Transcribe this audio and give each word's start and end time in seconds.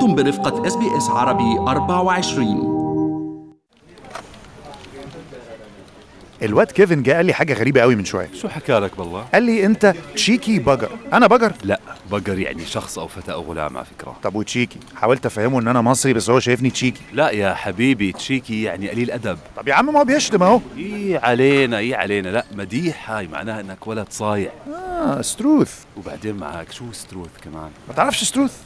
أنتم 0.00 0.14
برفقة 0.14 0.66
SBS 0.66 1.08
عربي 1.10 1.58
24 1.58 2.80
الواد 6.42 6.66
كيفن 6.66 7.02
جه 7.02 7.12
قال 7.12 7.26
لي 7.26 7.32
حاجة 7.32 7.54
غريبة 7.54 7.80
قوي 7.80 7.94
من 7.96 8.04
شوية. 8.04 8.28
شو 8.34 8.48
حكى 8.48 8.72
لك 8.72 8.96
بالله؟ 8.98 9.24
قال 9.34 9.42
لي 9.42 9.66
أنت 9.66 9.94
cheeky 10.14 10.58
bugger 10.58 10.90
أنا 11.12 11.26
bugger 11.26 11.52
لا 11.64 11.80
بقر 12.10 12.38
يعني 12.38 12.66
شخص 12.66 12.98
أو 12.98 13.08
فتى 13.08 13.32
أو 13.32 13.42
غلام 13.42 13.76
على 13.76 13.86
فكرة. 13.98 14.16
طب 14.22 14.34
و 14.34 14.40
cheeky 14.40 14.78
حاولت 14.96 15.26
أفهمه 15.26 15.60
إن 15.60 15.68
أنا 15.68 15.80
مصري 15.80 16.12
بس 16.12 16.30
هو 16.30 16.40
شايفني 16.40 16.70
تشيكي 16.70 17.00
لا 17.12 17.30
يا 17.30 17.54
حبيبي 17.54 18.12
cheeky 18.12 18.62
يعني 18.62 18.90
قليل 18.90 19.10
أدب. 19.10 19.38
طب 19.56 19.68
يا 19.68 19.74
عم 19.74 19.92
ما 19.92 20.00
هو 20.00 20.04
بيشتم 20.04 20.42
أهو. 20.42 20.60
إيه 20.76 21.18
علينا 21.18 21.78
إيه 21.78 21.96
علينا. 21.96 22.28
لا 22.28 22.44
مديح 22.54 23.10
هاي 23.10 23.26
معناها 23.28 23.60
إنك 23.60 23.86
ولد 23.86 24.06
صايع. 24.10 24.50
آه 24.74 25.22
strewth 25.22 25.74
وبعدين 25.96 26.36
معك 26.36 26.72
شو 26.72 26.84
strewth 26.92 27.30
كمان؟ 27.44 27.70
ما 27.88 27.94
تعرفش 27.94 28.24
strewth 28.24 28.56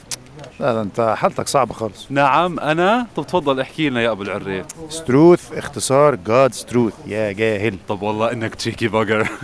لا 0.61 0.73
ده 0.73 0.83
انت 0.83 1.15
حالتك 1.19 1.49
صعبة 1.49 1.75
خالص. 1.75 2.07
نعم 2.11 2.61
أنا؟ 2.61 3.07
طب 3.17 3.27
تفضل 3.27 3.61
احكي 3.61 3.91
لنا 3.91 4.03
يا 4.03 4.11
أبو 4.11 4.23
العريف 4.23 4.67
strewth 4.89 5.53
اختصار 5.53 6.15
God's 6.15 6.53
truth 6.53 6.95
يا 7.07 7.33
جاهل. 7.33 7.79
طب 7.89 8.03
والله 8.03 8.33
إنك 8.33 8.55
cheeky 8.55 8.89
bugger 8.89 9.29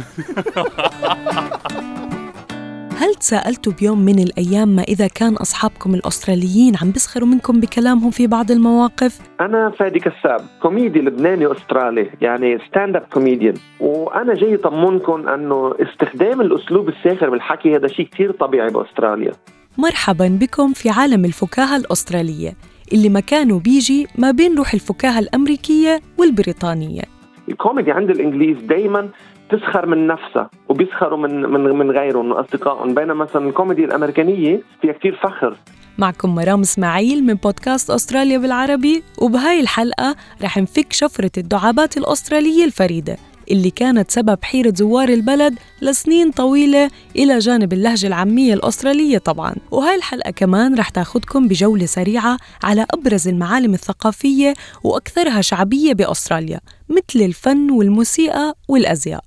هل 3.00 3.14
تساءلتوا 3.14 3.72
بيوم 3.72 3.98
من 4.04 4.18
الأيام 4.18 4.68
ما 4.68 4.82
إذا 4.82 5.06
كان 5.06 5.34
أصحابكم 5.34 5.94
الأستراليين 5.94 6.74
عم 6.82 6.90
بيسخروا 6.90 7.28
منكم 7.28 7.60
بكلامهم 7.60 8.10
في 8.10 8.26
بعض 8.26 8.50
المواقف؟ 8.50 9.18
أنا 9.40 9.70
فادي 9.70 9.98
كساب 9.98 10.40
كوميدي 10.62 11.00
لبناني 11.00 11.52
أسترالي 11.52 12.10
يعني 12.20 12.58
stand 12.68 12.96
up 12.96 13.02
comedian 13.12 13.54
وأنا 13.80 14.34
جاي 14.34 14.56
طمنكم 14.56 15.28
أنه 15.28 15.74
استخدام 15.80 16.40
الأسلوب 16.40 16.88
الساخر 16.88 17.30
بالحكي 17.30 17.76
هذا 17.76 17.86
شيء 17.86 18.06
كثير 18.06 18.32
طبيعي 18.32 18.68
بأستراليا. 18.68 19.32
مرحبا 19.78 20.38
بكم 20.40 20.72
في 20.72 20.90
عالم 20.90 21.24
الفكاهة 21.24 21.76
الأسترالية 21.76 22.54
اللي 22.92 23.08
مكانه 23.08 23.58
بيجي 23.58 24.06
ما 24.18 24.30
بين 24.30 24.56
روح 24.56 24.74
الفكاهة 24.74 25.18
الأمريكية 25.18 26.00
والبريطانية. 26.18 27.02
الكوميدي 27.48 27.92
عند 27.92 28.10
الإنجليز 28.10 28.56
دايما 28.62 29.08
تسخر 29.50 29.86
من 29.86 30.06
نفسها 30.06 30.50
وبيسخروا 30.68 31.18
من 31.18 31.42
من 31.42 31.60
من 31.60 31.90
غيرهم 31.90 32.26
من 32.26 32.32
اصدقائهم 32.32 32.94
بينما 32.94 33.14
مثلا 33.14 33.48
الكوميدي 33.48 33.84
الأمريكانية 33.84 34.62
فيها 34.82 34.92
كثير 34.92 35.18
فخر. 35.22 35.56
معكم 35.98 36.34
مرام 36.34 36.60
إسماعيل 36.60 37.24
من 37.24 37.34
بودكاست 37.34 37.90
أستراليا 37.90 38.38
بالعربي 38.38 39.02
وبهاي 39.22 39.60
الحلقة 39.60 40.16
رح 40.42 40.58
نفك 40.58 40.92
شفرة 40.92 41.30
الدعابات 41.38 41.96
الأسترالية 41.96 42.64
الفريدة. 42.64 43.16
اللي 43.50 43.70
كانت 43.70 44.10
سبب 44.10 44.38
حيرة 44.42 44.72
زوار 44.76 45.08
البلد 45.08 45.58
لسنين 45.82 46.30
طويلة 46.30 46.90
إلى 47.16 47.38
جانب 47.38 47.72
اللهجة 47.72 48.06
العامية 48.06 48.54
الأسترالية 48.54 49.18
طبعاً. 49.18 49.54
وهاي 49.70 49.96
الحلقة 49.96 50.30
كمان 50.30 50.74
رح 50.74 50.88
تاخدكم 50.88 51.48
بجولة 51.48 51.86
سريعة 51.86 52.36
على 52.62 52.86
أبرز 52.90 53.28
المعالم 53.28 53.74
الثقافية 53.74 54.54
وأكثرها 54.84 55.40
شعبية 55.40 55.92
بأستراليا 55.92 56.60
مثل 56.88 57.24
الفن 57.24 57.70
والموسيقى 57.70 58.54
والأزياء. 58.68 59.24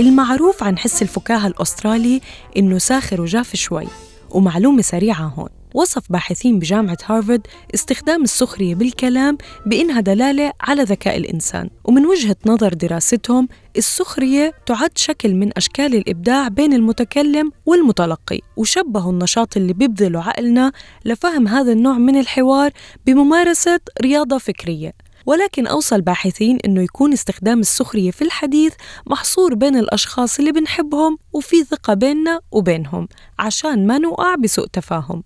المعروف 0.00 0.62
عن 0.62 0.78
حس 0.78 1.02
الفكاهة 1.02 1.46
الأسترالي 1.46 2.20
إنه 2.56 2.78
ساخر 2.78 3.20
وجاف 3.20 3.56
شوي 3.56 3.86
ومعلومة 4.30 4.82
سريعة 4.82 5.32
هون. 5.36 5.48
وصف 5.74 6.12
باحثين 6.12 6.58
بجامعة 6.58 6.98
هارفارد 7.04 7.46
استخدام 7.74 8.22
السخرية 8.22 8.74
بالكلام 8.74 9.38
بإنها 9.66 10.00
دلالة 10.00 10.52
على 10.60 10.82
ذكاء 10.82 11.16
الإنسان. 11.16 11.70
ومن 11.84 12.06
وجهة 12.06 12.36
نظر 12.46 12.74
دراستهم 12.74 13.48
السخرية 13.76 14.52
تعد 14.66 14.98
شكل 14.98 15.34
من 15.34 15.50
أشكال 15.56 15.94
الإبداع 15.94 16.48
بين 16.48 16.72
المتكلم 16.72 17.52
والمتلقي 17.66 18.40
وشبهوا 18.56 19.12
النشاط 19.12 19.56
اللي 19.56 19.72
بيبذله 19.72 20.22
عقلنا 20.22 20.72
لفهم 21.04 21.48
هذا 21.48 21.72
النوع 21.72 21.98
من 21.98 22.20
الحوار 22.20 22.70
بممارسة 23.06 23.80
رياضة 24.02 24.38
فكرية. 24.38 24.92
ولكن 25.26 25.66
أوصى 25.66 25.94
الباحثين 25.94 26.58
إنه 26.64 26.82
يكون 26.82 27.12
استخدام 27.12 27.60
السخرية 27.60 28.10
في 28.10 28.22
الحديث 28.22 28.74
محصور 29.06 29.54
بين 29.54 29.76
الأشخاص 29.76 30.38
اللي 30.38 30.52
بنحبهم 30.52 31.18
وفي 31.32 31.64
ثقة 31.64 31.94
بيننا 31.94 32.40
وبينهم 32.50 33.08
عشان 33.38 33.86
ما 33.86 33.98
نوقع 33.98 34.34
بسوء 34.34 34.66
تفاهم. 34.66 35.22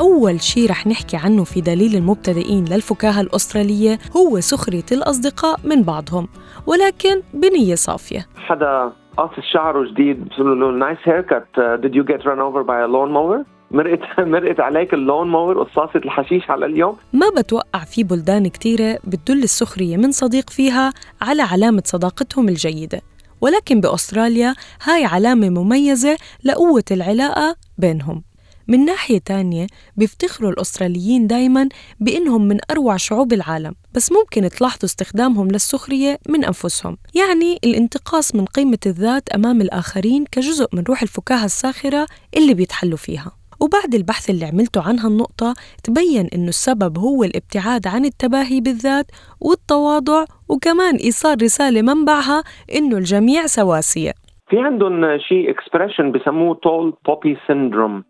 أول 0.00 0.40
شي 0.40 0.66
رح 0.66 0.86
نحكي 0.86 1.16
عنه 1.16 1.44
في 1.44 1.60
دليل 1.60 1.96
المبتدئين 1.96 2.64
للفكاهة 2.64 3.20
الأسترالية 3.20 3.98
هو 4.16 4.40
سخرية 4.40 4.84
الأصدقاء 4.92 5.60
من 5.64 5.82
بعضهم 5.82 6.28
ولكن 6.66 7.22
بنية 7.34 7.74
صافية. 7.74 8.26
حدا 8.36 8.92
قاصص 9.16 9.44
شعره 9.52 9.90
جديد 9.90 10.28
بيقولوا 10.28 10.72
له 10.72 10.78
nice 10.78 10.98
haircut 11.04 11.46
did 11.56 11.94
you 11.94 12.04
get 12.04 12.24
run 12.24 12.38
over 12.38 12.62
by 12.62 12.80
a 12.84 12.88
lawn 12.88 13.10
mower 13.12 13.44
مرقت 13.70 14.00
مرقت 14.34 14.60
عليك 14.60 14.94
ال 14.94 15.01
lawn 15.01 15.28
mower 15.28 15.62
قصاصة 15.62 15.98
الحشيش 16.04 16.50
على 16.50 16.66
اليوم؟ 16.66 16.96
ما 17.12 17.26
بتوقع 17.38 17.84
في 17.84 18.04
بلدان 18.04 18.48
كتيرة 18.48 18.98
بتدل 19.04 19.42
السخرية 19.42 19.96
من 19.96 20.10
صديق 20.12 20.50
فيها 20.50 20.92
على 21.22 21.42
علامة 21.42 21.82
صداقتهم 21.84 22.48
الجيدة. 22.48 23.00
ولكن 23.40 23.80
بأستراليا 23.80 24.54
هاي 24.82 25.04
علامة 25.04 25.48
مميزة 25.48 26.16
لقوة 26.44 26.84
العلاقة 26.90 27.56
بينهم. 27.78 28.22
من 28.68 28.84
ناحية 28.84 29.18
تانية 29.18 29.66
بيفتخروا 29.96 30.50
الأستراليين 30.50 31.26
دايما 31.26 31.68
بإنهم 32.00 32.48
من 32.48 32.58
أروع 32.70 32.96
شعوب 32.96 33.32
العالم 33.32 33.74
بس 33.94 34.12
ممكن 34.12 34.48
تلاحظوا 34.48 34.84
استخدامهم 34.84 35.48
للسخرية 35.48 36.18
من 36.28 36.44
أنفسهم. 36.44 36.96
يعني 37.14 37.58
الانتقاص 37.64 38.34
من 38.34 38.44
قيمة 38.44 38.78
الذات 38.86 39.28
أمام 39.28 39.60
الآخرين 39.60 40.24
كجزء 40.32 40.66
من 40.72 40.82
روح 40.88 41.02
الفكاهة 41.02 41.44
الساخرة 41.44 42.06
اللي 42.36 42.54
بيتحلوا 42.54 42.96
فيها. 42.96 43.32
وبعد 43.60 43.94
البحث 43.94 44.30
اللي 44.30 44.44
عملته 44.44 44.88
عن 44.88 44.98
هالنقطة 44.98 45.54
تبين 45.84 46.28
إنه 46.34 46.48
السبب 46.48 46.98
هو 46.98 47.24
الابتعاد 47.24 47.86
عن 47.86 48.04
التباهي 48.04 48.60
بالذات 48.60 49.06
والتواضع 49.40 50.24
وكمان 50.48 50.96
إيصال 50.96 51.42
رسالة 51.42 51.82
منبعها 51.82 52.42
إنه 52.74 52.96
الجميع 52.96 53.46
سواسية. 53.46 54.12
في 54.48 54.58
عندهم 54.58 55.18
شيء 55.18 55.50
expression 55.50 56.12
بسموه 56.12 56.54
tall 56.62 56.94
poppy 57.06 57.36
syndrome 57.46 58.04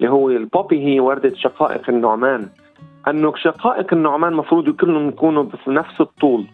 اللي 0.00 0.10
هو 0.10 0.30
ال 0.30 0.39
poppy 0.39 0.86
هي 0.86 1.00
وردة 1.00 1.34
شقائق 1.34 1.90
النعمان. 1.90 2.48
أنه 3.08 3.32
شقائق 3.36 3.94
النعمان 3.94 4.32
المفروض 4.32 4.70
كلهم 4.70 5.08
يكونوا 5.08 5.44
بنفس 5.66 6.00
الطول. 6.00 6.44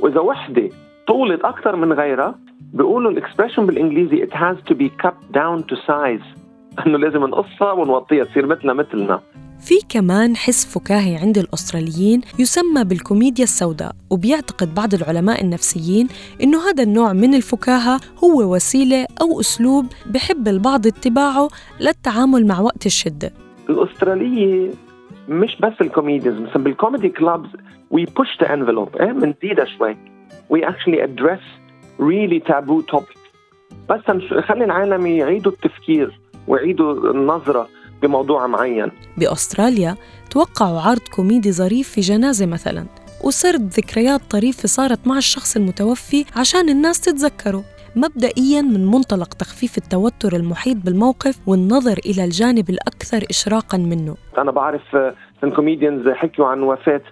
وإذا 0.00 0.20
وحدة 0.20 0.68
طولت 1.06 1.44
أكثر 1.44 1.76
من 1.76 1.92
غيرها 1.92 2.34
بيقولوا 2.72 3.10
ال 3.10 3.15
expression 3.15 3.66
بالإنجليزي 3.66 4.26
it 4.26 4.32
has 4.32 4.56
to 4.70 4.74
be 4.74 4.88
cut 5.02 5.14
down 5.32 5.62
to 5.62 5.76
size. 5.86 6.40
أنه 6.86 6.98
لازم 6.98 7.24
نقصها 7.24 7.72
ونوطيها 7.72 8.24
تصير 8.24 8.46
مثلنا 8.46 8.72
مثلنا. 8.72 9.20
في 9.60 9.74
كمان 9.88 10.36
حس 10.36 10.66
فكاهي 10.66 11.16
عند 11.16 11.38
الأستراليين 11.38 12.20
يسمى 12.38 12.84
بالكوميديا 12.84 13.44
السوداء 13.44 13.92
وبيعتقد 14.10 14.74
بعض 14.74 14.94
العلماء 14.94 15.44
النفسيين 15.44 16.08
إنه 16.42 16.68
هذا 16.68 16.82
النوع 16.82 17.12
من 17.12 17.34
الفكاهة 17.34 18.00
هو 18.24 18.54
وسيلة 18.54 19.06
أو 19.20 19.40
أسلوب 19.40 19.86
بحب 20.06 20.48
البعض 20.48 20.86
اتباعه 20.86 21.48
للتعامل 21.80 22.46
مع 22.46 22.60
وقت 22.60 22.86
الشدة. 22.86 23.32
الأسترالية 23.70 24.70
مش 25.28 25.56
بس 25.60 25.72
ال 25.80 25.86
comedies 25.86 26.34
مثلا 26.34 26.62
بال 26.62 26.74
comedy 26.74 27.08
clubs 27.08 27.48
we 27.90 28.04
push 28.04 28.28
the 28.40 28.54
envelope 28.54 28.96
إيه؟ 28.96 29.12
بنزيدها 29.12 29.64
شوي. 29.78 29.96
we 30.50 30.68
actually 30.68 31.04
address 31.04 31.40
really 32.00 32.40
taboo 32.40 32.80
topic 32.80 33.18
بس 33.90 34.00
نخلي 34.08 34.64
العالم 34.64 35.06
يعيدوا 35.06 35.52
التفكير 35.52 36.20
ويعيدوا 36.48 37.10
النظرة. 37.10 37.68
بموضوع 38.02 38.46
معين. 38.46 38.90
بأستراليا 39.16 39.96
توقعوا 40.30 40.80
عرض 40.80 41.08
كوميدي 41.16 41.52
ظريف 41.52 41.88
في 41.88 42.00
جنازة 42.00 42.46
مثلا 42.46 42.86
وسرد 43.24 43.68
ذكريات 43.68 44.20
طريفة 44.30 44.66
صارت 44.68 45.06
مع 45.06 45.18
الشخص 45.18 45.56
المتوفي 45.56 46.24
عشان 46.36 46.68
الناس 46.68 47.00
تتذكره. 47.00 47.64
مبدئيا 47.96 48.62
من 48.62 48.86
منطلق 48.86 49.34
تخفيف 49.34 49.78
التوتر 49.78 50.36
المحيط 50.36 50.76
بالموقف 50.76 51.38
والنظر 51.46 51.98
إلى 52.06 52.24
الجانب 52.24 52.70
الأكثر 52.70 53.24
إشراقا 53.30 53.78
منه. 53.78 54.16
أنا 54.38 54.50
بعرف 54.50 54.96
ال 55.44 55.50
comedians 55.50 56.08
حكيوا 56.08 56.46
عن 56.46 56.62
وفاة 56.62 57.02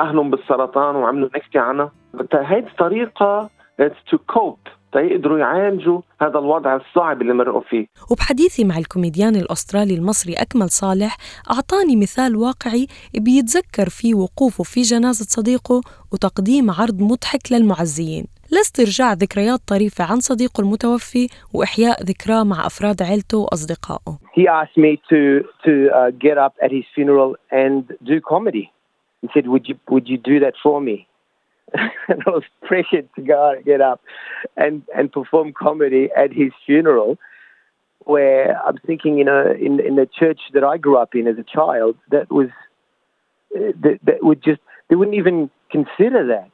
أهلهم 0.00 0.30
بالسرطان 0.30 0.96
وعملوا 0.96 1.28
نكتة 1.36 1.60
عنها. 1.60 1.92
هيدي 2.34 2.68
طريقة 2.78 3.50
to 3.82 4.16
cope 4.32 4.68
تيقدروا 4.94 5.38
يعالجوا 5.38 6.00
هذا 6.22 6.38
الوضع 6.38 6.76
الصعب 6.76 7.22
اللي 7.22 7.34
مرقوا 7.34 7.60
فيه 7.60 7.86
وبحديثي 8.10 8.64
مع 8.64 8.78
الكوميديان 8.78 9.36
الأسترالي 9.36 9.94
المصري 9.94 10.34
أكمل 10.34 10.70
صالح 10.70 11.16
أعطاني 11.50 11.96
مثال 11.96 12.36
واقعي 12.36 12.86
بيتذكر 13.14 13.88
فيه 13.88 14.14
وقوفه 14.14 14.64
في 14.64 14.80
جنازة 14.80 15.26
صديقه 15.28 15.80
وتقديم 16.12 16.70
عرض 16.70 17.00
مضحك 17.00 17.52
للمعزيين 17.52 18.24
لاسترجاع 18.52 19.12
ذكريات 19.12 19.60
طريفة 19.68 20.04
عن 20.04 20.20
صديقه 20.20 20.60
المتوفي 20.60 21.26
وإحياء 21.54 22.02
ذكراه 22.02 22.44
مع 22.44 22.66
أفراد 22.66 23.02
عيلته 23.02 23.38
وأصدقائه 23.38 24.18
He 24.36 24.44
asked 24.48 24.78
me 24.86 24.92
to, 25.10 25.20
to 25.64 25.72
uh, 25.98 26.10
get 26.26 26.36
up 26.46 26.54
at 26.64 26.70
his 26.76 26.84
funeral 26.94 27.36
and 27.62 27.82
do 28.10 28.20
comedy. 28.32 28.66
He 29.22 29.28
said, 29.34 29.46
would 29.52 29.64
you, 29.68 29.76
would 29.92 30.06
you 30.12 30.18
do 30.18 30.36
that 30.44 30.54
for 30.62 30.80
me? 30.80 30.96
And 32.08 32.22
I 32.26 32.30
was 32.30 32.44
pressured 32.62 33.08
to 33.16 33.22
go 33.22 33.46
out 33.46 33.56
and 33.56 33.64
get 33.64 33.80
up 33.80 34.00
and, 34.56 34.82
and 34.96 35.12
perform 35.12 35.52
comedy 35.52 36.08
at 36.16 36.32
his 36.32 36.52
funeral. 36.66 37.18
where 38.06 38.60
I'm 38.66 38.78
thinking, 38.86 39.18
you 39.18 39.24
know, 39.24 39.42
in 39.66 39.80
in 39.88 39.94
the 39.96 40.08
church 40.20 40.40
that 40.54 40.64
I 40.72 40.76
grew 40.84 40.96
up 41.02 41.14
in 41.14 41.26
as 41.32 41.38
a 41.44 41.46
child, 41.56 41.94
that 42.14 42.26
was 42.30 42.50
uh, 43.56 43.72
that, 43.82 43.96
that 44.08 44.18
would 44.22 44.40
just 44.42 44.60
they 44.88 44.96
wouldn't 44.96 45.16
even 45.16 45.50
consider 45.70 46.20
that. 46.34 46.50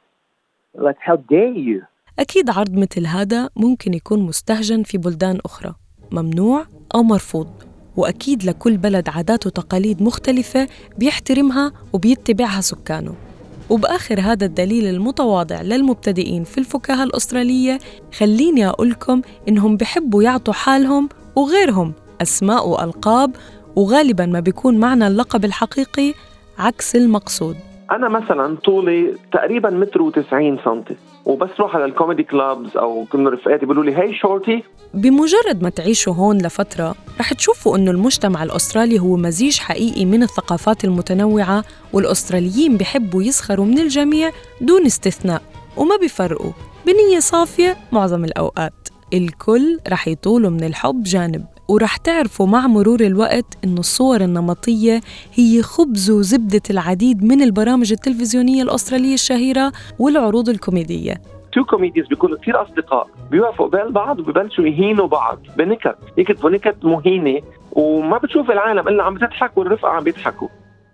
Like, 0.73 0.97
how 1.07 1.17
dare 1.17 1.53
you? 1.69 1.81
أكيد 2.19 2.49
عرض 2.49 2.73
مثل 2.73 3.05
هذا 3.07 3.49
ممكن 3.55 3.93
يكون 3.93 4.19
مستهجن 4.19 4.83
في 4.83 4.97
بلدان 4.97 5.39
أخرى 5.45 5.75
ممنوع 6.11 6.65
أو 6.95 7.03
مرفوض 7.03 7.63
وأكيد 7.97 8.43
لكل 8.43 8.77
بلد 8.77 9.09
عادات 9.09 9.47
وتقاليد 9.47 10.01
مختلفة 10.01 10.67
بيحترمها 10.97 11.71
وبيتبعها 11.93 12.61
سكانه 12.61 13.30
وبآخر 13.71 14.19
هذا 14.19 14.45
الدليل 14.45 14.87
المتواضع 14.87 15.61
للمبتدئين 15.61 16.43
في 16.43 16.57
الفكاهة 16.57 17.03
الأسترالية 17.03 17.79
خليني 18.19 18.67
أقولكم 18.67 19.21
إنهم 19.47 19.77
بحبوا 19.77 20.23
يعطوا 20.23 20.53
حالهم 20.53 21.09
وغيرهم 21.35 21.93
أسماء 22.21 22.67
وألقاب 22.67 23.31
وغالباً 23.75 24.25
ما 24.25 24.39
بيكون 24.39 24.77
معنى 24.77 25.07
اللقب 25.07 25.45
الحقيقي 25.45 26.13
عكس 26.59 26.95
المقصود. 26.95 27.55
أنا 27.91 28.09
مثلا 28.09 28.55
طولي 28.55 29.15
تقريبا 29.31 29.69
متر 29.69 30.11
و90 30.11 30.65
سنتي. 30.65 30.95
وبس 31.25 31.49
روح 31.59 31.75
على 31.75 31.85
الكوميدي 31.85 32.23
كلابز 32.23 32.77
أو 32.77 33.05
كنا 33.11 33.29
رفقاتي. 33.29 33.65
بيقولوا 33.65 33.83
لي 33.83 33.97
هي 33.97 34.15
شورتي. 34.15 34.63
بمجرد 34.93 35.63
ما 35.63 35.69
تعيشوا 35.69 36.13
هون 36.13 36.37
لفترة 36.37 36.95
رح 37.19 37.33
تشوفوا 37.33 37.77
إنه 37.77 37.91
المجتمع 37.91 38.43
الأسترالي 38.43 38.99
هو 38.99 39.15
مزيج 39.15 39.59
حقيقي 39.59 40.05
من 40.05 40.23
الثقافات 40.23 40.83
المتنوعة 40.83 41.63
والأستراليين 41.93 42.77
بحبوا 42.77 43.23
يسخروا 43.23 43.65
من 43.65 43.79
الجميع 43.79 44.31
دون 44.61 44.85
استثناء 44.85 45.41
وما 45.77 45.97
بيفرقوا. 45.97 46.51
بنية 46.85 47.19
صافية 47.19 47.77
معظم 47.91 48.25
الأوقات. 48.25 48.73
الكل 49.13 49.79
رح 49.89 50.07
يطولوا 50.07 50.49
من 50.49 50.63
الحب 50.63 51.03
جانب. 51.03 51.45
ورح 51.71 51.97
تعرفوا 51.97 52.47
مع 52.47 52.67
مرور 52.67 52.99
الوقت 52.99 53.45
إنه 53.63 53.79
الصور 53.79 54.21
النمطية 54.21 55.01
هي 55.33 55.61
خبز 55.61 56.11
وزبدة 56.11 56.61
العديد 56.69 57.23
من 57.23 57.41
البرامج 57.41 57.91
التلفزيونية 57.91 58.63
الأسترالية 58.63 59.13
الشهيرة 59.13 59.71
والعروض 59.99 60.49
الكوميدية. 60.49 61.21
two 61.53 61.63
comedians 61.63 62.07
بيكونوا 62.07 62.37
كثير 62.37 62.61
أصدقاء 62.61 63.07
بيوقفوا 63.31 63.65
قبال 63.67 63.91
بعض 63.91 64.19
وببلشوا 64.19 64.65
يهينوا 64.65 65.07
بعض 65.07 65.39
بنكت 65.57 65.95
يكتبوا 66.17 66.49
نكت 66.49 66.85
مهينة 66.85 67.41
وما 67.71 68.17
بتشوف 68.17 68.51
العالم 68.51 68.87
إلا 68.87 69.03
عم 69.03 69.17
تضحك 69.17 69.57
والرفقة 69.57 69.89
عم 69.89 70.03
بيضحكوا. 70.03 70.47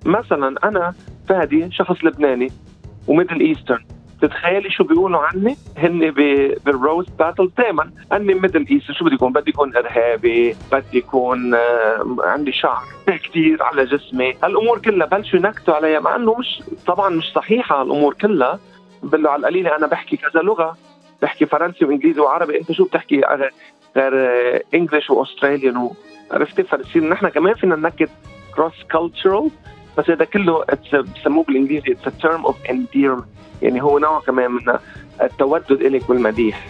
مثلا 0.05 0.55
أنا 0.63 0.93
فادي 1.29 1.71
شخص 1.71 2.03
لبناني 2.03 2.51
و 3.07 3.12
Middle 3.12 3.39
Eastern. 3.39 3.85
تتخيلي 4.21 4.69
شو 4.69 4.83
بيقولوا 4.83 5.19
عني؟ 5.19 5.57
هن 5.77 6.11
بال 6.65 6.78
roast 6.78 7.09
battle 7.19 7.51
دائما 7.57 7.91
أني 8.13 8.33
Middle 8.33 8.65
Eastern 8.71 8.95
شو 8.95 9.05
بدي 9.05 9.15
يكون؟ 9.15 9.33
بدي 9.33 9.49
يكون 9.49 9.75
إرهابي 9.75 10.55
بدي 10.71 10.97
يكون 10.97 11.53
آه، 11.53 12.17
عندي 12.19 12.51
شعر 12.51 12.83
كثير 13.23 13.63
على 13.63 13.85
جسمي. 13.85 14.33
هالأمور 14.43 14.79
كلها 14.79 15.07
بلشوا 15.07 15.39
ينكتوا 15.39 15.73
علي 15.73 15.99
مع 15.99 16.15
إنه 16.15 16.35
مش 16.35 16.63
طبعا 16.87 17.09
مش 17.09 17.31
صحيحة 17.35 17.81
هالأمور 17.81 18.13
كلها. 18.13 18.59
بقول 19.03 19.27
على 19.27 19.39
القليلة 19.39 19.75
أنا 19.75 19.87
بحكي 19.87 20.17
كذا 20.17 20.41
لغة 20.41 20.77
بحكي 21.21 21.45
فرنسي 21.45 21.85
وإنجليزي 21.85 22.21
وعربي. 22.21 22.59
أنت 22.59 22.71
شو 22.71 22.85
بتحكي؟ 22.85 23.21
غير 23.97 24.13
English 24.73 25.09
و 25.09 25.17
Australian 25.17 25.89
عرفتي؟ 26.31 26.63
فبصير 26.63 27.03
نحن 27.03 27.27
كمان 27.27 27.53
فينا 27.53 27.75
ننكت 27.75 28.09
cross 28.55 28.83
cultural 28.91 29.49
بس 29.97 30.09
هذا 30.09 30.25
كله 30.25 30.65
بسموه 30.93 31.43
بالإنجليزي 31.43 31.91
it's 31.91 32.17
term 32.21 32.45
of 32.45 32.55
endearment. 32.63 33.37
يعني 33.61 33.81
هو 33.81 33.99
نوع 33.99 34.19
كمان 34.19 34.51
من 34.51 34.77
التودد 35.21 35.81
الك 35.81 36.09
والمديح. 36.09 36.67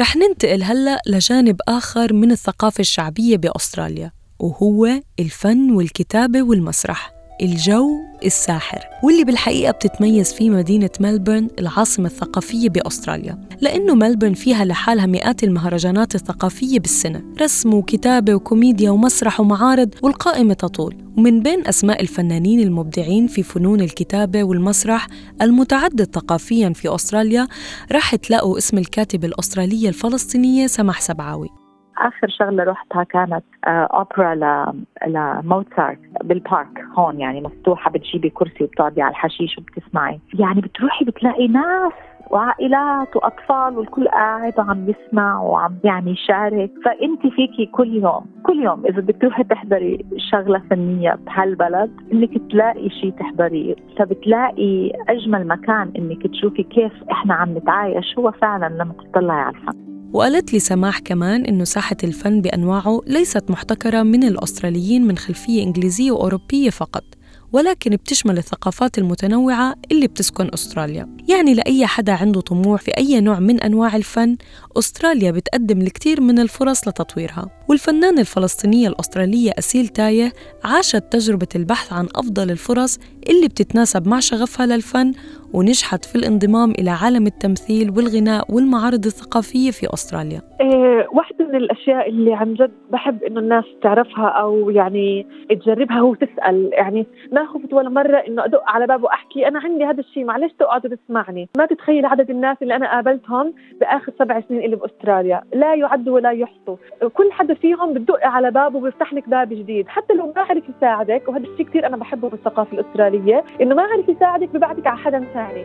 رح 0.00 0.16
ننتقل 0.16 0.62
هلأ 0.62 1.00
لجانب 1.06 1.60
آخر 1.68 2.12
من 2.12 2.30
الثقافة 2.30 2.80
الشعبية 2.80 3.36
بأستراليا 3.36 4.12
وهو 4.38 4.88
الفن 5.20 5.70
والكتابة 5.70 6.42
والمسرح. 6.42 7.19
الجو 7.42 8.00
الساحر 8.24 8.78
واللي 9.02 9.24
بالحقيقة 9.24 9.70
بتتميز 9.70 10.32
فيه 10.32 10.50
مدينة 10.50 10.90
ملبورن 11.00 11.48
العاصمة 11.58 12.06
الثقافية 12.06 12.68
بأستراليا 12.68 13.38
لأنه 13.60 13.94
ملبورن 13.94 14.34
فيها 14.34 14.64
لحالها 14.64 15.06
مئات 15.06 15.44
المهرجانات 15.44 16.14
الثقافية 16.14 16.78
بالسنة 16.78 17.22
رسم 17.40 17.74
وكتابة 17.74 18.34
وكوميديا 18.34 18.90
ومسرح 18.90 19.40
ومعارض 19.40 19.94
والقائمة 20.02 20.54
تطول. 20.54 20.96
ومن 21.16 21.42
بين 21.42 21.66
أسماء 21.66 22.02
الفنانين 22.02 22.60
المبدعين 22.60 23.26
في 23.26 23.42
فنون 23.42 23.80
الكتابة 23.80 24.44
والمسرح 24.44 25.06
المتعدد 25.42 26.14
ثقافياً 26.14 26.72
في 26.72 26.94
أستراليا 26.94 27.48
راح 27.92 28.16
تلاقوا 28.16 28.58
اسم 28.58 28.78
الكاتبة 28.78 29.28
الأسترالية 29.28 29.88
الفلسطينية 29.88 30.66
سمح 30.66 31.00
سبعاوي. 31.00 31.59
آخر 32.00 32.28
شغلة 32.28 32.64
رحتها 32.64 33.04
كانت 33.04 33.44
آه، 33.66 33.68
اوبرا 33.68 34.34
ل... 34.34 34.72
لموتسارت 35.06 35.98
بالبارك 36.24 36.84
هون 36.98 37.20
يعني 37.20 37.40
مفتوحة 37.40 37.90
بتجيبي 37.90 38.30
كرسي 38.30 38.64
وبتقعدي 38.64 39.02
على 39.02 39.10
الحشيش 39.10 39.58
وبتسمعي. 39.58 40.20
يعني 40.38 40.60
بتروحي 40.60 41.04
بتلاقي 41.04 41.48
ناس 41.48 41.92
وعائلات 42.30 43.16
وأطفال 43.16 43.78
والكل 43.78 44.08
قاعد 44.08 44.58
وعم 44.58 44.86
يسمع 44.88 45.40
وعم 45.40 45.76
يعني 45.84 46.10
يشارك. 46.10 46.70
فانت 46.84 47.34
فيكي 47.34 47.66
كل 47.66 47.96
يوم 47.96 48.26
كل 48.42 48.62
يوم 48.62 48.86
إذا 48.86 49.00
بدك 49.00 49.16
تروحي 49.20 49.44
تحضري 49.44 50.06
شغلة 50.32 50.62
فنية 50.70 51.18
بهالبلد 51.26 51.90
إنك 52.12 52.30
تلاقي 52.50 52.90
شيء 52.90 53.10
تحضريه 53.10 53.74
فبتلاقي 53.98 54.92
أجمل 55.08 55.46
مكان 55.46 55.92
إنك 55.98 56.26
تشوفي 56.26 56.62
كيف 56.62 56.92
إحنا 57.12 57.34
عم 57.34 57.58
نتعايش 57.58 58.18
هو 58.18 58.30
فعلا 58.30 58.68
لما 58.68 58.92
تطلعي 58.92 59.40
على 59.40 59.56
الفن. 59.56 59.89
وقالت 60.12 60.52
لي 60.52 60.58
سماح 60.58 60.98
كمان 60.98 61.44
إنه 61.44 61.64
ساحة 61.64 61.96
الفن 62.04 62.40
بأنواعه 62.40 63.00
ليست 63.06 63.50
محتكرة 63.50 64.02
من 64.02 64.24
الأستراليين 64.24 65.06
من 65.06 65.18
خلفية 65.18 65.62
إنجليزية 65.62 66.10
وأوروبية 66.10 66.70
فقط 66.70 67.04
ولكن 67.52 67.90
بتشمل 67.90 68.38
الثقافات 68.38 68.98
المتنوعة 68.98 69.74
اللي 69.92 70.06
بتسكن 70.06 70.50
أستراليا. 70.54 71.16
يعني 71.28 71.54
لأي 71.54 71.86
حدا 71.86 72.12
عنده 72.12 72.40
طموح 72.40 72.80
في 72.82 72.90
أي 72.90 73.20
نوع 73.20 73.38
من 73.38 73.60
أنواع 73.60 73.96
الفن 73.96 74.36
أستراليا 74.76 75.30
بتقدم 75.30 75.80
الكثير 75.80 76.20
من 76.20 76.38
الفرص 76.38 76.88
لتطويرها. 76.88 77.59
والفنانة 77.70 78.20
الفلسطينية 78.20 78.88
الأسترالية 78.88 79.50
أسيل 79.58 79.88
تاية 79.88 80.32
عاشت 80.64 81.04
تجربة 81.12 81.48
البحث 81.56 81.92
عن 81.92 82.06
أفضل 82.16 82.50
الفرص 82.50 82.98
اللي 83.30 83.48
بتتناسب 83.48 84.08
مع 84.08 84.20
شغفها 84.20 84.66
للفن 84.66 85.12
ونجحت 85.54 86.04
في 86.04 86.16
الانضمام 86.16 86.70
إلى 86.70 86.90
عالم 86.90 87.26
التمثيل 87.26 87.90
والغناء 87.90 88.54
والمعارض 88.54 89.04
الثقافية 89.04 89.70
في 89.70 89.86
أستراليا. 89.94 90.40
إيه، 90.60 91.08
واحدة 91.12 91.44
من 91.46 91.54
الأشياء 91.54 92.08
اللي 92.08 92.34
عن 92.34 92.54
جد 92.54 92.70
بحب 92.90 93.22
إنه 93.22 93.40
الناس 93.40 93.64
تعرفها 93.82 94.28
أو 94.28 94.70
يعني 94.70 95.26
تجربها 95.50 95.98
هو 95.98 96.14
تسأل. 96.14 96.70
يعني 96.72 97.06
ما 97.32 97.46
خفت 97.46 97.72
ولا 97.72 97.88
مرة 97.88 98.16
إنه 98.16 98.44
أدق 98.44 98.62
على 98.66 98.86
باب 98.86 99.02
وأحكي 99.02 99.48
أنا 99.48 99.58
عندي 99.58 99.84
هذا 99.84 100.00
الشيء 100.00 100.24
معلش 100.24 100.52
تقعد 100.58 100.98
تسمعني. 101.06 101.48
ما 101.56 101.66
تتخيل 101.66 102.06
عدد 102.06 102.30
الناس 102.30 102.56
اللي 102.62 102.76
أنا 102.76 102.90
قابلتهم 102.90 103.54
بآخر 103.80 104.12
سبع 104.18 104.42
سنين 104.48 104.64
اللي 104.64 104.76
بأستراليا. 104.76 105.42
لا 105.54 105.74
يعد 105.74 106.08
ولا 106.08 106.30
يحصوا 106.30 106.76
كل 107.14 107.32
حدا 107.32 107.54
فيهم 107.60 107.94
بتدق 107.94 108.26
على 108.26 108.50
بابه 108.50 108.76
وبيفتح 108.76 109.12
لك 109.12 109.28
باب 109.28 109.48
جديد. 109.48 109.88
حتى 109.88 110.14
لو 110.14 110.32
ما 110.36 110.42
عرف 110.42 110.64
يساعدك 110.76 111.28
وهذا 111.28 111.44
الشيء 111.44 111.66
كثير 111.66 111.86
أنا 111.86 111.96
بحبه 111.96 112.28
بالثقافة 112.28 112.72
الأسترالية 112.72 113.44
إنه 113.60 113.74
ما 113.74 113.82
عرف 113.82 114.08
يساعدك 114.08 114.48
ببعتك 114.48 114.86
على 114.86 114.98
حدا 114.98 115.24
ثاني. 115.34 115.64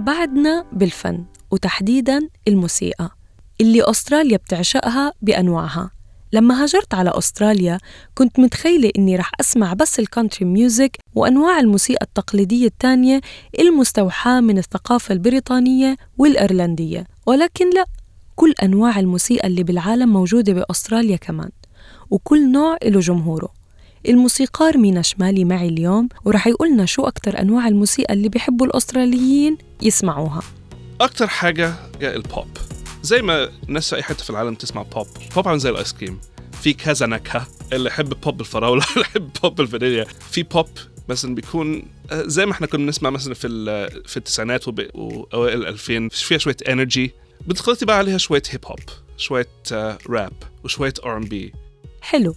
بعدنا 0.00 0.64
بالفن 0.72 1.24
وتحديداً 1.50 2.28
الموسيقى 2.48 3.10
اللي 3.60 3.90
أستراليا 3.90 4.36
بتعشقها 4.36 5.12
بأنواعها. 5.22 5.90
لما 6.32 6.62
هاجرت 6.62 6.94
على 6.94 7.10
أستراليا 7.18 7.78
كنت 8.14 8.40
متخيلة 8.40 8.90
إني 8.98 9.16
رح 9.16 9.30
أسمع 9.40 9.72
بس 9.72 9.98
ال 9.98 10.04
country 10.04 10.46
music 10.46 10.96
وأنواع 11.14 11.60
الموسيقى 11.60 12.06
التقليدية 12.06 12.66
التانية 12.66 13.20
المستوحاة 13.58 14.40
من 14.40 14.58
الثقافة 14.58 15.12
البريطانية 15.12 15.96
والإيرلندية. 16.18 17.04
ولكن 17.26 17.70
لا 17.70 17.84
كل 18.38 18.54
أنواع 18.62 19.00
الموسيقى 19.00 19.46
اللي 19.46 19.62
بالعالم 19.62 20.08
موجودة 20.08 20.52
بأستراليا 20.52 21.16
كمان 21.16 21.50
وكل 22.10 22.52
نوع 22.52 22.78
له 22.84 23.00
جمهوره. 23.00 23.48
الموسيقار 24.08 24.78
مينا 24.78 25.02
شمالي 25.02 25.44
معي 25.44 25.68
اليوم 25.68 26.08
ورح 26.24 26.46
يقولنا 26.46 26.86
شو 26.86 27.02
أكتر 27.02 27.40
أنواع 27.40 27.68
الموسيقى 27.68 28.14
اللي 28.14 28.28
بيحبوا 28.28 28.66
الأستراليين 28.66 29.58
يسمعوها. 29.82 30.42
أكتر 31.00 31.26
حاجة 31.26 31.74
هي 32.00 32.16
البوب. 32.16 32.46
زي 33.02 33.22
ما 33.22 33.48
الناس 33.68 33.90
في 33.90 33.96
أي 33.96 34.02
حتة 34.02 34.24
في 34.24 34.30
العالم 34.30 34.54
تسمع 34.54 34.82
pop. 34.82 35.06
pop 35.34 35.48
عامل 35.48 35.58
زي 35.58 35.70
الآيس 35.70 35.92
كريم. 35.92 36.20
في 36.62 36.72
كذا 36.72 37.06
نكهة. 37.06 37.46
اللي 37.72 37.88
يحب 37.88 38.20
بوب 38.20 38.40
الفراولة 38.40 38.84
اللي 38.90 39.00
يحب 39.00 39.30
بوب 39.42 39.60
الفانيليا. 39.60 40.04
في 40.30 40.42
بوب 40.42 40.68
مثلا 41.08 41.34
بيكون 41.34 41.82
آه، 42.10 42.22
زي 42.26 42.46
ما 42.46 42.52
إحنا 42.52 42.66
كنا 42.66 42.84
بنسمع 42.84 43.10
مثلا 43.10 43.34
في 43.34 43.48
في 44.06 44.16
التسعينات 44.16 44.68
وأوائل 44.68 45.62
ال 45.62 45.66
2000 45.66 46.08
فيها 46.08 46.38
شوية 46.38 46.56
energy 46.68 47.12
بتخلطي 47.46 47.86
بقى 47.86 47.98
عليها 47.98 48.18
شوية 48.18 48.42
hip 48.50 48.66
hop 48.66 48.78
شوية 49.16 49.48
آه، 49.72 49.98
راب 50.10 50.32
وشوية 50.64 50.94
R&B 51.04 51.52
حلو. 52.00 52.34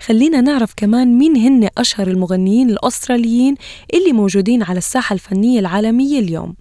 خلينا 0.00 0.40
نعرف 0.40 0.72
كمان 0.76 1.18
مين 1.18 1.36
هن 1.36 1.68
أشهر 1.78 2.08
المغنيين 2.08 2.70
الأستراليين 2.70 3.54
اللي 3.94 4.12
موجودين 4.12 4.62
على 4.62 4.78
الساحة 4.78 5.14
الفنية 5.14 5.60
العالمية 5.60 6.18
اليوم. 6.18 6.56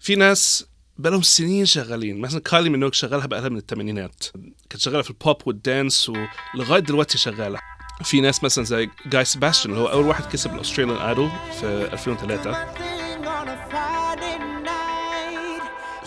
في 0.00 0.16
ناس 0.16 0.66
بقالهم 0.98 1.22
سنين 1.22 1.64
شغالين 1.66 2.20
مثلا 2.20 2.40
كايلي 2.40 2.70
مينوك 2.70 2.94
شغالها 2.94 3.26
بقالها 3.26 3.48
من 3.48 3.56
الثمانينات 3.56 4.24
كانت 4.70 4.82
شغالة 4.82 5.02
في 5.02 5.10
ال 5.10 5.16
pop 5.16 5.36
وال 5.46 5.65
dance 5.65 6.12
ولغاية 6.54 6.80
دلوقتي 6.80 7.18
شغالة. 7.18 7.58
في 8.04 8.20
ناس 8.20 8.44
مثلا 8.44 8.64
زي 8.64 8.88
جاي 9.06 9.24
سيباستيان 9.24 9.74
اللي 9.74 9.84
هو 9.84 9.92
أول 9.92 10.06
واحد 10.06 10.24
كسب 10.24 10.54
ال 10.54 10.58
Australian 10.58 10.96
Idol 10.98 11.30
في 11.60 11.66
2003 11.92 12.52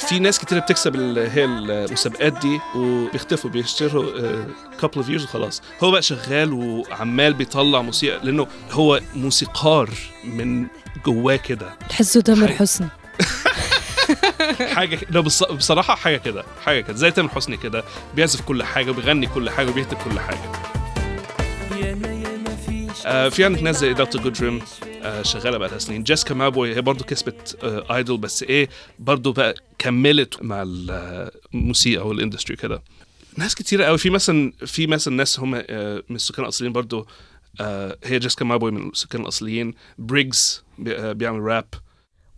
في 0.08 0.20
ناس 0.20 0.40
كتير 0.40 0.60
بتكسب 0.60 0.96
هي 1.18 1.46
المسابقات 1.46 2.34
دي 2.34 2.60
وبيختفوا 2.76 3.50
بيشتروا 3.50 4.12
couple 4.82 4.96
of 4.98 5.10
years 5.10 5.24
وخلاص. 5.24 5.62
هو 5.84 5.92
بقى 5.92 6.02
شغال 6.02 6.54
وعمال 6.54 7.34
بيطلع 7.34 7.82
موسيقى 7.82 8.20
لأنه 8.26 8.48
هو 8.72 9.00
موسيقار 9.16 9.90
من 10.24 10.68
جواه 11.06 11.36
كده. 11.36 11.74
تحسه 11.90 12.22
تامر 12.22 12.48
حسني. 12.48 12.88
حاجة 14.76 15.00
لا 15.10 15.20
بصراحة 15.20 15.96
حاجة 15.96 16.18
كده 16.18 16.44
حاجة 16.66 16.82
كده. 16.82 16.96
زي 16.98 17.12
تامر 17.12 17.30
حسني 17.30 17.58
كده 17.58 17.84
بيعزف 18.16 18.42
كل 18.42 18.64
حاجة 18.64 18.90
وبيغني 18.92 19.28
كل 19.28 19.50
حاجة 19.50 19.70
وبيكتب 19.70 19.98
كل 19.98 20.20
حاجة. 20.20 20.71
آه 23.06 23.30
في 23.30 23.46
عندك 23.46 23.64
ناس 23.64 23.78
زي 23.80 23.94
دلتا 23.94 24.22
جودريم 24.22 24.62
آه 25.04 25.22
شغالة 25.22 25.58
بقى 25.58 25.80
سنين. 25.80 26.04
جيسيكا 26.04 26.36
مابوي 26.36 26.76
هي 26.76 26.82
برضه 26.82 27.06
كسبت 27.06 27.58
آه 27.64 27.96
Idol 27.96 28.18
بس 28.18 28.44
إيه 28.44 28.70
برضه 29.00 29.34
بقى 29.34 29.56
كملت 29.80 30.44
مع 30.44 30.64
الموسيقى 31.54 32.08
وال 32.08 32.18
industry 32.18 32.56
كده. 32.58 32.82
ناس 33.38 33.56
كتيرة 33.56 33.84
قوي 33.86 33.98
في 33.98 34.10
مثلا 34.10 34.54
في 34.66 34.88
مثلا 34.88 35.16
ناس 35.16 35.40
هم 35.40 35.56
آه 35.56 36.04
من 36.10 36.16
السكان 36.16 36.44
الأصليين 36.44 36.74
برضه 36.74 37.08
آه 37.62 37.98
هي 38.04 38.20
جيسيكا 38.20 38.46
مابوي 38.46 38.72
من 38.72 38.90
السكان 38.90 39.22
الأصليين. 39.22 39.74
بريجز 39.98 40.64
بي 40.78 40.98
آه 40.98 41.12
بيعمل 41.12 41.40
راب 41.42 41.66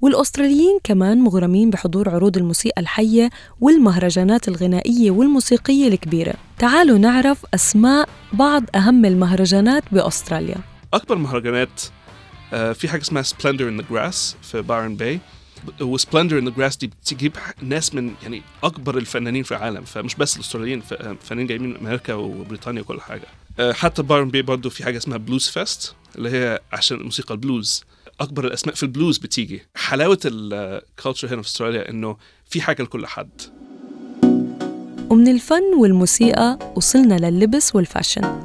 والأستراليين 0.08 0.80
كمان 0.84 1.18
مغرمين 1.18 1.70
بحضور 1.70 2.10
عروض 2.10 2.38
الموسيقى 2.38 2.82
الحية 2.82 3.30
والمهرجانات 3.62 4.48
الغنائية 4.48 5.12
والموسيقية 5.12 5.88
الكبيرة. 5.88 6.34
تعالوا 6.60 6.98
نعرف 6.98 7.46
أسماء 7.54 8.10
بعض 8.34 8.64
أهم 8.76 9.06
المهرجانات 9.06 9.84
بأستراليا. 9.92 10.56
أكبر 10.94 11.16
مهرجانات 11.16 11.82
آه، 12.54 12.74
في 12.74 12.88
حاجة 12.88 13.02
اسمها 13.02 13.22
Splendour 13.22 13.70
in 13.70 13.78
the 13.82 13.86
Grass 13.90 14.36
في 14.42 14.62
بايرن 14.62 14.96
باي 14.96 15.20
و 15.82 15.88
Splendour 15.88 16.40
in 16.40 16.46
the 16.50 16.54
Grass 16.58 16.78
دي 16.78 16.88
بتجيب 16.88 17.34
ناس 17.62 17.96
من 17.96 18.14
يعني 18.24 18.42
أكبر 18.64 18.98
الفنانين 18.98 19.44
في 19.44 19.52
العالم 19.52 19.84
فمش 19.84 20.16
بس 20.16 20.36
الأستراليين 20.36 20.82
ف- 20.82 20.94
آه، 20.94 21.16
فنانين 21.22 21.48
جايين 21.48 21.64
من 21.64 21.76
أمريكا 21.78 22.14
وبريطانيا 22.14 22.82
وكل 22.82 23.02
حاجة. 23.02 23.26
آه، 23.60 23.74
حتى 23.74 24.04
بايرن 24.04 24.30
باي 24.30 24.42
برضه 24.42 24.70
في 24.70 24.84
حاجة 24.84 24.98
اسمها 24.98 25.18
Bluesfest 25.18 25.96
اللي 26.16 26.30
هي 26.30 26.60
عشان 26.74 26.98
الموسيقى 26.98 27.34
البلوز. 27.36 27.84
أكبر 28.24 28.46
الأسماء 28.46 28.76
في 28.76 28.84
البلوز 28.84 29.18
بتيجي. 29.18 29.62
حلاوة 29.76 30.20
ال 30.26 30.39
culture 30.39 31.34
هنا 31.34 31.42
في 31.42 31.48
أستراليا 31.48 31.90
إنه 31.90 32.18
في 32.46 32.62
حاجة 32.62 32.84
لكل 32.84 33.08
حد. 33.08 33.42
ومن 35.10 35.28
الفن 35.28 35.74
والموسيقى 35.80 36.60
وصلنا 36.76 37.30
لللبس 37.30 37.76
وال 37.76 37.89
fashion. 37.89 38.42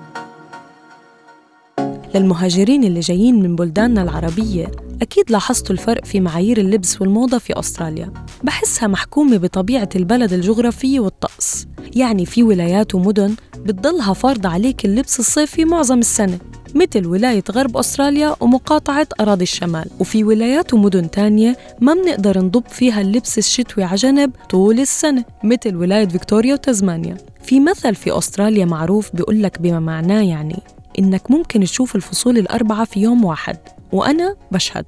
للمهاجرين 2.15 2.85
اللي 2.85 3.01
جايين 3.01 3.43
من 3.43 3.57
بلداننا 3.57 4.03
العربية 4.03 4.71
أكيد 5.03 5.31
لاحظتوا 5.31 5.73
الفرق 5.73 6.05
في 6.05 6.21
معايير 6.21 6.59
اللبس 6.59 7.01
والموضة 7.01 7.39
في 7.39 7.59
أستراليا. 7.59 8.13
بحسها 8.43 8.89
محكومة 8.89 9.37
بطبيعة 9.37 9.89
البلد 9.97 10.33
الجغرافية 10.33 11.01
والطقس. 11.01 11.67
يعني 11.97 12.27
في 12.27 12.43
ولايات 12.43 12.95
ومدن 12.95 13.37
بتضلها 13.57 14.13
فارضة 14.13 14.49
عليك 14.49 14.85
اللبس 14.85 15.21
الصيفي 15.21 15.65
معظم 15.65 15.99
السنة. 15.99 16.39
مثل 16.75 17.07
ولاية 17.07 17.45
غرب 17.51 17.77
أستراليا 17.77 18.37
ومقاطعة 18.41 19.09
أراضي 19.21 19.43
الشمال. 19.43 19.91
وفي 20.01 20.25
ولايات 20.25 20.75
ومدن 20.75 21.11
تانية 21.11 21.57
ما 21.81 21.95
بنقدر 21.95 22.39
نضب 22.39 22.69
فيها 22.69 23.01
اللبس 23.01 23.39
الشتوي 23.39 23.85
على 23.85 23.97
جنب 23.97 24.31
طول 24.51 24.81
السنة 24.81 25.25
مثل 25.45 25.77
ولاية 25.77 26.09
فيكتوريا 26.09 26.55
وتزمانيا 26.55 27.17
في 27.43 27.61
مثل 27.61 27.95
في 27.95 28.19
أستراليا 28.19 28.65
معروف 28.65 29.17
بيقولك 29.17 29.61
بما 29.61 29.81
معناه 29.81 30.23
يعني 30.23 30.63
إنك 30.99 31.31
ممكن 31.31 31.61
تشوف 31.61 31.97
الفصول 31.97 32.39
الأربعة 32.39 32.85
في 32.85 33.01
يوم 33.01 33.25
واحد. 33.25 33.59
وأنا 33.93 34.37
بشهد 34.53 34.87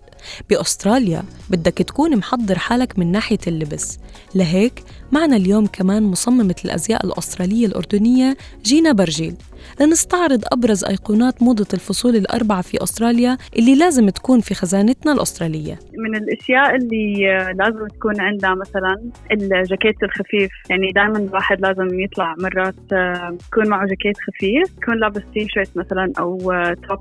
بأستراليا 0.50 1.22
بدك 1.50 1.72
تكون 1.72 2.16
محضر 2.16 2.58
حالك 2.58 2.98
من 2.98 3.12
ناحية 3.12 3.38
اللبس. 3.46 3.98
لهيك 4.34 4.82
معنا 5.12 5.36
اليوم 5.36 5.66
كمان 5.66 6.02
مصممة 6.02 6.54
الأزياء 6.64 7.06
الأسترالية 7.06 7.66
الأردنية 7.66 8.36
جينا 8.64 8.92
برجيل. 8.92 9.34
لنستعرض 9.80 10.42
أبرز 10.52 10.84
أيقونات 10.84 11.42
موضة 11.42 11.66
الفصول 11.74 12.16
الأربعة 12.16 12.62
في 12.62 12.82
أستراليا 12.82 13.38
اللي 13.58 13.74
لازم 13.74 14.08
تكون 14.08 14.40
في 14.40 14.54
خزانتنا 14.54 15.12
الأسترالية. 15.12 15.78
من 15.98 16.16
الأشياء 16.16 16.76
اللي 16.76 17.36
آه، 17.36 17.52
لازم 17.52 17.86
تكون 17.86 18.20
عندها 18.20 18.54
مثلا 18.54 19.10
الجاكيت 19.32 20.02
الخفيف. 20.02 20.50
يعني 20.70 20.90
دائما 20.94 21.18
الواحد 21.18 21.60
لازم 21.60 22.00
يطلع 22.00 22.34
مرات 22.38 22.92
آه، 22.92 23.36
يكون 23.52 23.68
معه 23.68 23.86
جاكيت 23.86 24.16
خفيف 24.18 24.78
يكون 24.82 24.98
لابس 24.98 25.22
تي 25.34 25.48
شيرت 25.48 25.76
مثلا 25.76 26.12
أو 26.18 26.52
آه، 26.52 26.76
top 26.88 27.00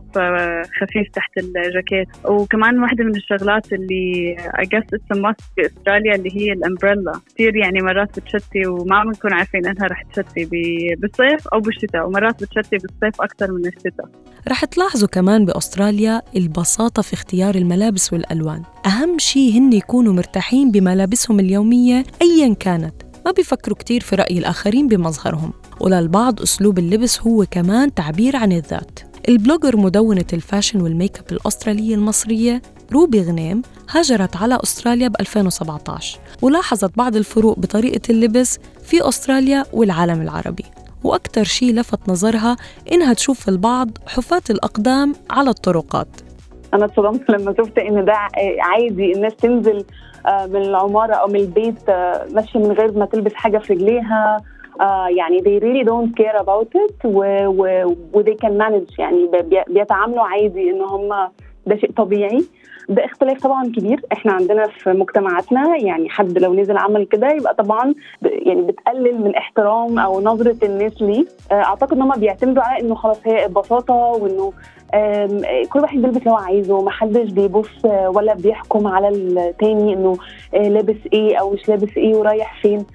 خفيف 0.81 1.07
تحت 1.13 1.31
الجاكيت. 1.37 2.07
وكمان 2.25 2.79
واحدة 2.79 3.03
من 3.03 3.15
الشغلات 3.15 3.73
اللي 3.73 4.35
I 4.39 4.65
guess 4.65 4.85
it's 4.95 5.17
a 5.17 5.21
must 5.21 5.43
في 5.55 5.61
أستراليا 5.65 6.15
اللي 6.15 6.29
هي 6.37 6.53
ال 6.53 6.59
umbrella. 6.59 7.11
كثير 7.33 7.55
يعني 7.55 7.81
مرات 7.81 8.19
بتشتي 8.19 8.67
وما 8.67 9.03
بنكون 9.03 9.33
عارفين 9.33 9.65
إنها 9.65 9.87
رح 9.87 10.03
تشتي 10.03 10.45
بالصيف 10.95 11.47
أو 11.47 11.59
بالشتاء 11.59 12.07
ومرات 12.07 12.41
بتشتي 12.49 12.77
بالصيف 12.77 13.21
أكثر 13.21 13.51
من 13.51 13.65
الشتاء. 13.65 14.09
رح 14.47 14.65
تلاحظوا 14.65 15.07
كمان 15.07 15.45
بأستراليا 15.45 16.21
البساطة 16.35 17.01
في 17.01 17.13
اختيار 17.13 17.55
الملابس 17.55 18.13
والألوان. 18.13 18.63
أهم 18.85 19.19
شي 19.19 19.57
هن 19.57 19.73
يكونوا 19.73 20.13
مرتاحين 20.13 20.71
بملابسهم 20.71 21.39
اليومية 21.39 22.03
أيا 22.21 22.53
كانت. 22.53 22.93
ما 23.25 23.31
بيفكروا 23.31 23.77
كتير 23.77 24.01
في 24.01 24.15
رأي 24.15 24.37
الآخرين 24.37 24.87
بمظهرهم. 24.87 25.53
وللبعض 25.79 26.41
أسلوب 26.41 26.79
اللبس 26.79 27.21
هو 27.21 27.45
كمان 27.51 27.93
تعبير 27.93 28.35
عن 28.35 28.51
الذات. 28.51 28.99
ال 29.29 29.35
blogger 29.35 29.77
مدونة 29.77 30.25
ال 30.33 30.38
fashion 30.38 30.72
وال 30.72 30.81
make-up 30.81 31.25
الأسترالية 31.31 31.95
المصرية 31.95 32.61
روبي 32.91 33.21
غنيم 33.21 33.61
هاجرت 33.89 34.35
على 34.35 34.59
أستراليا 34.63 35.07
ب 35.07 35.15
2017 35.19 36.19
ولاحظت 36.41 36.97
بعض 36.97 37.15
الفروق 37.15 37.59
بطريقة 37.59 38.01
اللبس 38.09 38.59
في 38.83 39.07
أستراليا 39.07 39.65
والعالم 39.73 40.21
العربي. 40.21 40.65
وأكثر 41.03 41.43
شيء 41.43 41.73
لفت 41.75 42.09
نظرها 42.09 42.55
إنها 42.91 43.13
تشوف 43.13 43.49
البعض 43.49 43.89
حفاة 44.07 44.41
الأقدام 44.49 45.13
على 45.31 45.49
الطرقات. 45.49 46.07
أنا 46.73 46.85
اتصدمت 46.85 47.29
لما 47.31 47.53
شفت 47.57 47.77
إن 47.77 48.05
ده 48.05 48.13
عادي 48.59 49.11
الناس 49.15 49.35
تنزل 49.35 49.85
آه، 50.27 50.45
من 50.45 50.61
العمارة 50.61 51.13
أو 51.13 51.27
من 51.27 51.35
البيت 51.35 51.89
آه، 51.89 52.27
ماشية 52.33 52.59
من 52.59 52.71
غير 52.71 52.91
ما 52.97 53.05
تلبس 53.05 53.33
حاجة 53.33 53.57
في 53.57 53.73
رجليها 53.73 54.37
آه، 54.81 55.07
يعني 55.07 55.39
they 55.39 55.61
really 55.63 55.85
don't 55.89 56.23
care 56.23 56.41
about 56.43 56.67
it 56.79 57.05
و, 57.05 57.23
و, 57.47 57.95
و 58.13 58.23
they 58.23 58.35
can 58.45 58.51
manage 58.61 58.99
يعني 58.99 59.27
بي- 59.43 59.63
بيتعاملوا 59.73 60.23
عادي 60.23 60.69
إن 60.71 60.81
هم 60.81 61.09
ده 61.67 61.75
شيء 61.77 61.91
طبيعي. 61.91 62.45
ده 62.89 63.05
اختلاف 63.05 63.41
طبعا 63.41 63.63
كبير. 63.65 64.01
إحنا 64.13 64.31
عندنا 64.31 64.67
في 64.67 64.89
مجتمعاتنا 64.89 65.77
يعني 65.77 66.09
حد 66.09 66.37
لو 66.37 66.53
نزل 66.53 66.77
عمل 66.77 67.05
كده 67.05 67.27
يبقى 67.27 67.55
طبعا 67.55 67.93
يعني 68.21 68.61
بتقلل 68.61 69.21
من 69.21 69.35
احترام 69.35 69.99
أو 69.99 70.21
نظرة 70.21 70.55
الناس 70.63 71.01
ليه. 71.01 71.25
آه، 71.51 71.53
أعتقد 71.53 71.93
إن 71.93 72.01
هم 72.01 72.11
بيعتمدوا 72.19 72.63
على 72.63 72.83
إنه 72.83 72.95
خلاص 72.95 73.17
هي 73.25 73.45
البساطه 73.45 73.93
وإنه 73.93 74.53
كل 75.69 75.79
واحد 75.79 75.97
بيلبس 76.01 76.17
اللي 76.17 76.31
هو 76.31 76.35
عايزه 76.35 76.81
محدش 76.81 77.31
بيبص 77.31 77.85
آه، 77.85 78.09
ولا 78.09 78.33
بيحكم 78.33 78.87
على 78.87 79.09
التاني 79.09 79.93
إنه 79.93 80.17
آه، 80.53 80.67
لابس 80.69 80.97
إيه 81.13 81.37
أو 81.37 81.53
مش 81.53 81.69
لابس 81.69 81.89
إيه 81.97 82.15
ورايح 82.15 82.61
فين. 82.61 82.85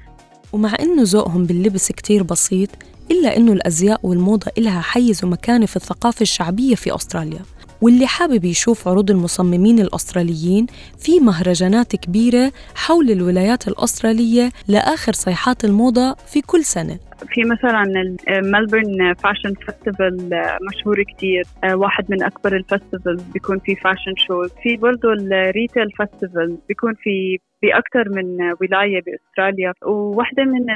ومع 0.53 0.73
إنه 0.81 1.03
ذوقهم 1.03 1.45
باللبس 1.45 1.93
كتير 1.93 2.23
بسيط 2.23 2.69
إلا 3.11 3.37
إنه 3.37 3.53
الأزياء 3.53 4.01
والموضة 4.03 4.47
إلها 4.59 4.81
حيز 4.81 5.25
ومكانة 5.25 5.67
في 5.67 5.77
الثقافة 5.77 6.23
الشعبية 6.23 6.75
في 6.75 6.95
أستراليا. 6.95 7.41
واللي 7.85 8.07
حابب 8.07 8.45
يشوف 8.45 8.89
عروض 8.89 9.11
المصممين 9.11 9.79
الأستراليين 9.79 10.67
في 10.99 11.21
مهرجانات 11.21 11.97
كبيرة 11.97 12.53
حول 12.75 13.11
الولايات 13.11 13.69
الأسترالية 13.69 14.51
لآخر 14.69 15.13
صيحات 15.13 15.65
الموضة 15.65 16.15
في 16.15 16.41
كل 16.41 16.65
سنة. 16.65 16.99
في 17.29 17.45
مثلا 17.45 17.83
ال 18.29 18.37
Melbourne 18.37 19.15
Fashion 19.15 19.55
Festival 19.55 20.31
مشهور 20.69 21.03
كتير. 21.03 21.45
آه، 21.65 21.77
واحد 21.77 22.05
من 22.09 22.23
أكبر 22.23 22.57
ال 22.57 22.63
festival 22.63 23.17
بيكون 23.17 23.59
في 23.59 23.75
fashion 23.77 24.15
shows. 24.17 24.51
في 24.63 24.77
برضه 24.77 25.13
ال 25.13 25.24
retail 25.24 25.91
festival 25.97 26.59
بيكون 26.69 26.95
في 26.95 27.39
بأكثر 27.69 28.09
من 28.17 28.27
ولاية 28.61 29.01
بأستراليا. 29.07 29.73
وواحدة 29.87 30.45
من 30.45 30.71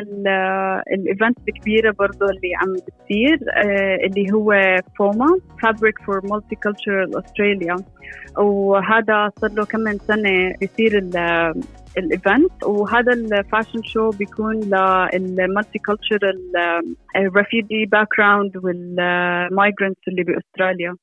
ال 0.94 1.01
events 1.01 1.42
الكبيرة 1.48 1.90
برضه 1.98 2.26
اللي 2.26 2.54
عم 2.56 2.72
بتصير 2.72 3.38
آه، 3.56 3.96
اللي 4.06 4.32
هو 4.32 4.76
FOMA 4.98 5.26
Fabric 5.66 5.96
of 6.06 6.20
Multicultural 6.32 7.20
Australia. 7.20 7.82
وهذا 8.38 9.30
صار 9.40 9.50
له 9.52 9.64
كم 9.64 9.80
من 9.80 9.98
سنة 9.98 10.52
بيصير 10.60 10.98
ال- 10.98 11.54
ال 11.98 12.09
event 12.09 12.64
وهذا 12.64 13.12
ال 13.12 13.21
fashion 13.21 13.82
show 13.82 14.10
بيكون 14.10 14.60
لل 15.14 15.78
multicultural 15.78 16.38
refugee 17.36 17.86
background 17.86 18.06
وال 18.18 18.56
migrants 18.56 20.08
اللي 20.08 20.22
بأستراليا. 20.22 20.96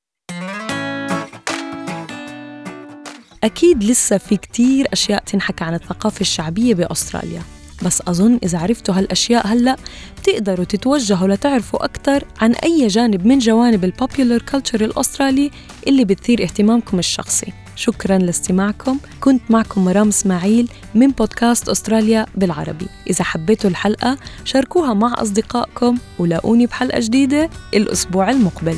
أكيد 3.45 3.83
لسه 3.83 4.17
في 4.17 4.37
كتير 4.37 4.87
أشياء 4.93 5.23
تنحكى 5.23 5.63
عن 5.63 5.73
الثقافة 5.73 6.21
الشعبية 6.21 6.73
بأستراليا. 6.73 7.41
بس 7.85 8.01
أظن 8.07 8.39
إذا 8.43 8.57
عرفتوا 8.57 8.95
هالأشياء 8.97 9.47
هلأ 9.47 9.75
بتقدروا 10.21 10.65
تتوجهوا 10.65 11.27
لتعرفوا 11.27 11.85
أكثر 11.85 12.23
عن 12.41 12.51
أي 12.51 12.87
جانب 12.87 13.25
من 13.25 13.39
جوانب 13.39 13.83
ال 13.83 13.91
popular 13.91 14.41
culture 14.41 14.85
الأسترالي 14.85 15.51
اللي 15.87 16.05
بتثير 16.05 16.43
اهتمامكم 16.43 16.99
الشخصي. 16.99 17.53
شكرا 17.75 18.17
لاستماعكم. 18.17 18.99
كنت 19.21 19.41
معكم 19.49 19.85
مرام 19.85 20.07
إسماعيل 20.07 20.69
من 20.95 21.11
بودكاست 21.11 21.69
أستراليا 21.69 22.25
بالعربي. 22.35 22.87
إذا 23.09 23.23
حبيتوا 23.23 23.69
الحلقة 23.69 24.17
شاركوها 24.45 24.93
مع 24.93 25.13
أصدقائكم 25.17 25.97
ولاقوني 26.19 26.65
بحلقة 26.65 26.99
جديدة 26.99 27.49
الأسبوع 27.73 28.29
المقبل. 28.29 28.77